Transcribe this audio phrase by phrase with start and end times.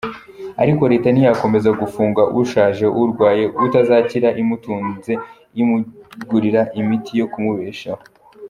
[0.61, 5.13] Ariko Leta ntiyakomeza gufunga ushaje, urwaye utazakira imutunze,
[5.61, 8.01] imugurira imiti yo kumubeshaho.